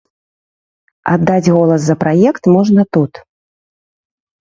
[1.17, 3.25] Аддаць голас за праект можна тут.